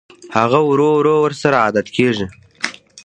هغه 0.35 0.59
ورو 0.69 0.87
ورو 0.97 1.15
ورسره 1.23 1.57
عادت 1.65 1.87
کېږي 1.95 2.25